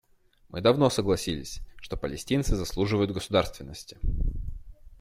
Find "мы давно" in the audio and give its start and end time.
0.49-0.89